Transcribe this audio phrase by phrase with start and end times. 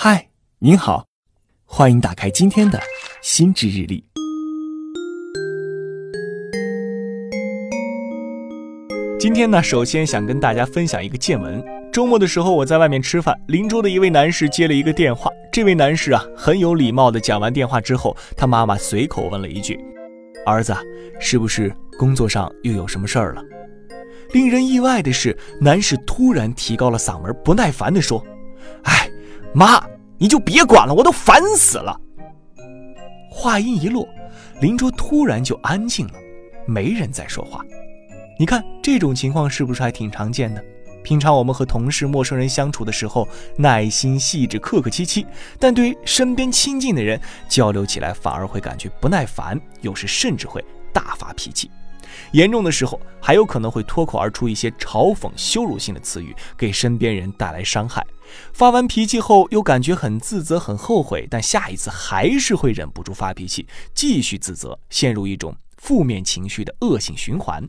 [0.00, 0.28] 嗨，
[0.60, 1.06] 您好，
[1.64, 2.80] 欢迎打开今天的
[3.20, 4.04] 心智日历。
[9.18, 11.60] 今天呢，首先想跟大家分享一个见闻。
[11.92, 15.28] 周末的时候，我在外面吃饭，邻桌的一位男士接了一个电话。
[15.50, 19.76] 这位男士啊，很有礼貌的讲完电话之后，他妈妈随口问了一句
[20.46, 20.72] ：“儿子，
[21.18, 23.42] 是不是工作上又有什么事儿了？”
[24.30, 28.24] 令人意外的是，男士突然提高了嗓门，不耐烦地说
[28.84, 29.07] ：“哎，
[29.54, 29.82] 妈，
[30.18, 31.98] 你就别管了，我都烦死了。”
[33.30, 34.08] 话音一落，
[34.60, 36.14] 邻桌突然就安静了，
[36.66, 37.64] 没人再说话。
[38.38, 40.64] 你看这种情况是不是还挺常见的？
[41.04, 45.22] 平常我们和同事、陌生人相处的时候，耐心细致、客客气气；
[45.58, 51.70] 但对于身边亲近的人交流起来，反而会感觉不耐烦，有时甚至会大发脾气。
[52.32, 58.04] 严重的时候，还有可能会脱口而出一些嘲讽、羞辱性的词语，给身边人带来伤害。
[58.52, 67.68] 发完脾气后，又感觉很自责、很后悔，但下一次还是会忍不住发脾气，继续自责，陷入一种负面情绪的恶性循环。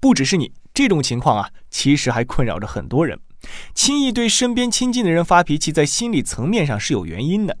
[0.00, 3.18] 不只是你这种情况啊，其实还困扰着很多人。
[3.74, 7.56] 轻易对身边亲近的人发脾气，在心理层面上是有原因的。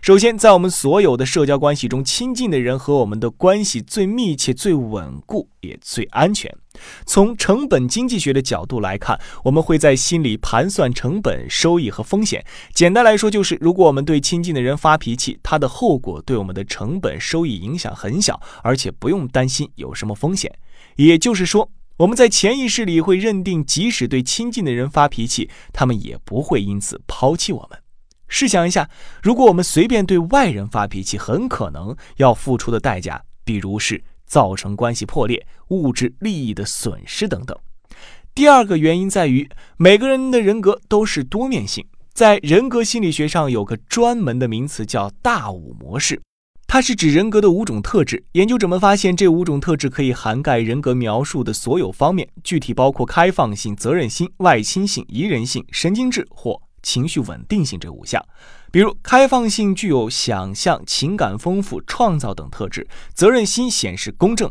[0.00, 6.54] 首先，在我们所有的社交关系中，亲近的人和我们的关系最密切、最稳固，也最安全。
[7.04, 12.44] 从成本经济学的角度来看，我们会在心里盘算成本、收益和风险。
[12.74, 20.52] 简单来说，就是如果我们对亲近的人发脾气，它的后果对我们的成本、收益影响很小，而且不用担心有什么风险。
[20.96, 27.78] 也就是说，我们在潜意识里会认定，即使对亲近的人发脾气，他们也不会因此抛弃我们。
[28.28, 28.88] 试想一下，
[29.22, 37.56] 如果我们随便对外人发脾气，很可能要付出的代价，比如是造成关系破裂、物质利益的损失等等。
[38.34, 46.20] 第二个原因在于，每个人的人格都是多面性，在人格心理学上有个专门的名词叫“大五模式”。
[46.68, 48.24] 它是指人格的五种特质。
[48.32, 58.24] 研究者们发现，这五种特质可以涵盖人格描述的所有方面，具体包括开放性、责任心、外倾性、宜人性、神经质或情绪稳定性这五项。
[58.70, 64.48] 比如，开放性具有想象、情感丰富、创造等特质；责任心显示公正、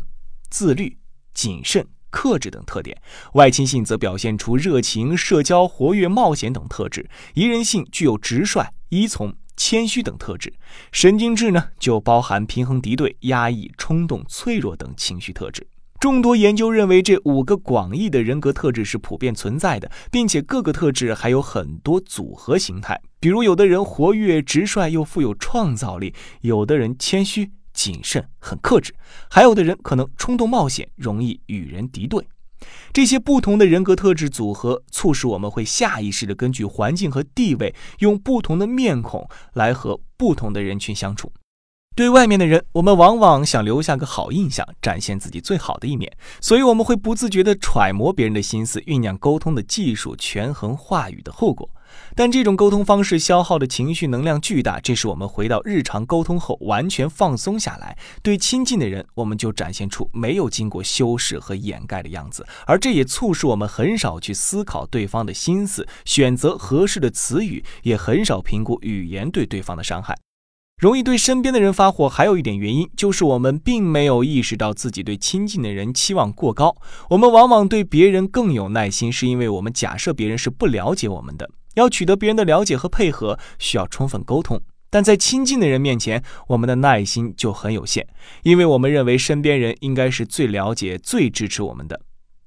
[0.50, 0.98] 自律、
[1.32, 2.94] 谨慎、克制等特点；
[3.32, 9.34] 外倾性则表现出热情、社交、活跃、冒险等特质；宜人性具有直率、依从。
[9.58, 10.52] 谦虚等特质，
[10.92, 15.66] 神经质呢就包含平衡敌对、压抑、冲动、脆弱等情绪特质。
[15.98, 23.00] 众多研究认为，这五个广义的人格特质是普遍存在的，并且各个特质还有很多组合形态。
[23.18, 26.12] 比如，有的人活跃、直率又富有创造力；
[26.42, 28.92] 有的人谦虚、谨慎、很克制；
[29.30, 32.26] 还有的人可能冲动冒险，容易与人敌对。
[32.92, 41.32] 这些不同的人格特质组合，促使我们会下意识地根据环境和地位，用不同的面孔来和不同的人群相处。
[41.96, 51.70] 对外面的人，我们往往想留下个好印象，展现自己最好的一面，所以我们会不自觉地揣摩别人的心思，酝酿沟通的技术，权衡话语的后果。
[52.14, 70.14] 但这种沟通方式消耗的情绪能量巨大，这是我们回到日常沟通后完全放松下来，对亲近的人，我们就展现出没有经过修饰和掩盖的样子，而这也促使我们很少去思考对方的心思，选择合适的词语，也很少评估语言对对方的伤害。
[70.78, 76.76] 容易对身边的人发火，还有一点原因就是我们并没有意识到自己对亲近的人期望过高。
[77.08, 81.48] 我们往往对别人更有耐心，是因为我们假设别人是不了解我们的。
[81.76, 84.60] 要取得别人的了解和配合，需要充分沟通。
[84.90, 88.06] 但在亲近的人面前，我们的耐心就很有限，
[88.42, 91.98] 因为我们认为身边人应该是最了解、最支持我们的。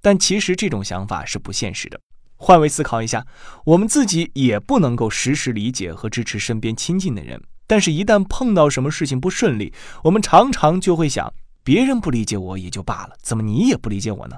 [0.03, 1.99] 但其实这种想法是不现实的。
[2.35, 3.25] 换位思考一下，
[3.65, 7.41] 我们自己也不能够时时理解和支持身边亲近的人。
[7.69, 9.71] 但是，一旦碰到什么事情不顺利，
[10.03, 11.31] 我们常常就会想：
[11.63, 14.35] 别人不理解我也就罢了，怎么你也不理解我呢？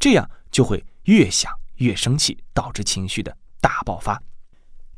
[0.00, 3.36] 这样就会越想越生气，导致情绪的。
[3.60, 4.20] 大爆发，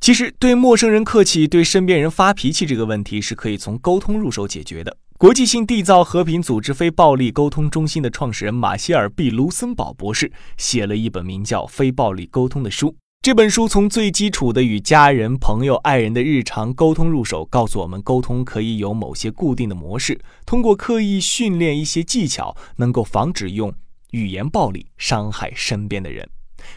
[0.00, 4.96] 其实对陌生人客气，对身边人发脾气这个问题是可以从沟通入手解决的。
[5.18, 12.96] 国际性缔造和平组织非暴力沟通中心的创始人马歇尔 ·B· 卢森堡博士写了一本名叫《非暴力沟通》的书。
[13.26, 23.74] 这本书从最基础的与家人、朋友、爱人的日常沟通入手，告诉我们沟通可以有某些固定的模式，通过刻意训练一些技巧，能够防止用
[24.12, 26.30] 语言暴力伤害身边的人。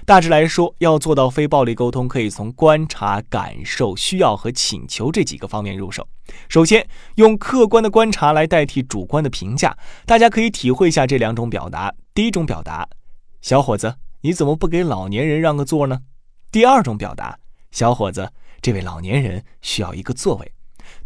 [0.07, 6.07] 大致来说，要做到非暴力沟通，可以从观察、感受、需要和请求这几个方面入手。
[6.47, 6.87] 首先，
[7.17, 11.93] 用客观的观察来代替主观的评价，大家可以体会一下这两种表达。
[12.15, 12.89] 第一种表达：
[13.39, 15.99] 小伙子，你怎么不给老年人让个座呢？
[16.51, 17.37] 第二种表达：
[17.69, 20.51] 小伙子，这位老年人需要一个座位。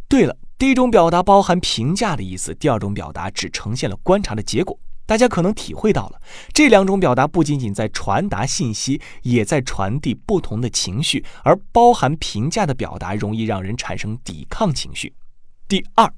[0.08, 4.80] 对了，第一种表达包含评价的意思，第二种表达只呈现了观察的结果。
[5.06, 6.22] 大家可能体会到了，
[6.54, 11.26] 这两种表达不仅仅在传达信息，也在传递不同的情绪。
[11.44, 15.14] 而包含评价的表达容易让人产生抵抗情绪。
[15.68, 16.10] 第二，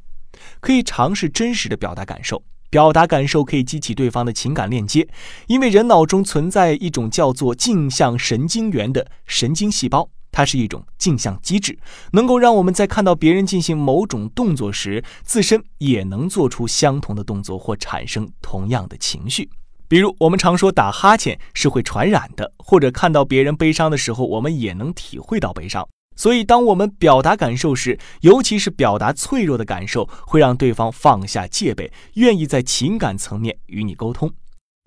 [0.60, 2.44] 可以尝试真实的表达感受，
[2.76, 5.08] 表达感受可以激起对方的情感链接，
[5.48, 10.10] 因为人脑中存在一种叫做镜像神经元的神经细胞。
[10.30, 11.80] 它是一种镜像机制，
[12.12, 19.50] 能够让我们在看到别人进行某种动作时，自身也能做出相同的动作或产生同样的情绪。
[19.88, 25.88] 比如，我们常说打哈欠是会传染的，或者看到别人悲伤的时候，我们也能体会到悲伤。
[26.16, 34.32] 所以，当我们表达感受时，尤其是表达脆弱的感受，会让对方放下戒备，愿意在情感层面与你沟通。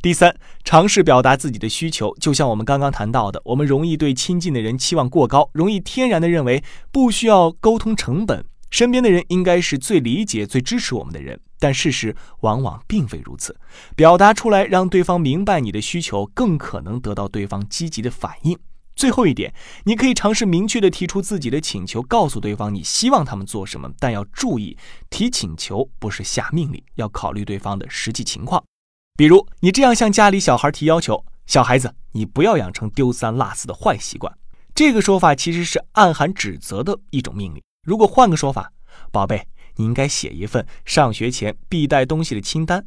[0.01, 11.41] 第三，尝试表达自己的需求，就像我们刚刚谈到的，我们容易对亲近的人期望过高，容易天然的认为不需要沟通成本，身边的人应该是最理解、最支持我们的人。
[11.61, 13.57] 但事实往往并非如此，
[13.97, 18.57] 表达出来，让对方明白你的需求，更可能得到对方积极的反应。
[18.99, 19.55] 最后一点，
[19.85, 24.77] 你可以尝试明确的提出自己的请求，告诉对方你希望他们做什么，但要注意，
[25.09, 28.61] 提请求不是下命令，要考虑对方的实际情况。
[29.17, 34.37] 比如，你这样向家里小孩提要求：“小孩子，你不要养成丢三落四的坏习惯。”
[34.75, 37.63] 这个说法其实是暗含指责的一种命令。
[37.87, 38.73] 如果换个说法，
[39.13, 39.47] 宝贝，
[39.77, 42.85] 你应该写一份上学前必带东西的清单，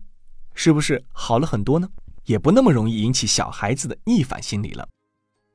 [0.55, 1.87] 是不是好了很多呢？
[2.25, 4.85] 也不那么容易引起小孩子的逆反心理了。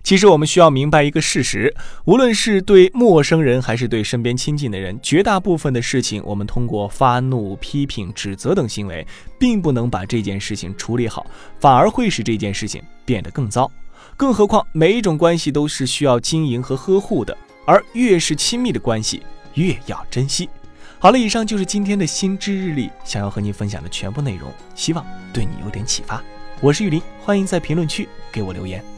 [0.06, 1.74] 其实我们需要明白一个事实：
[2.04, 9.04] 无论是对陌生人还是对身边亲近的人，绝大部分的事情，我们通过发怒、批评、指责等行为，
[9.36, 11.26] 并不能把这件事情处理好，
[11.58, 13.68] 反而会使这件事情变得更糟。
[14.16, 19.24] 更何况，每一种关系都是需要经营和呵护的，而越是亲密的关系，
[19.54, 20.48] 越要珍惜。
[21.00, 26.22] 好了，以上就是今天的心知日历想要和您分享的全部内容，希望对你有点启发。
[26.60, 28.95] 我是玉林，欢迎在评论区给我留言。